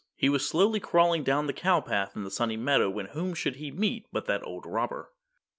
[0.15, 3.57] He was slowly crawling down the Cow Path in the Sunny Meadow when whom should
[3.57, 5.11] he meet but that old robber.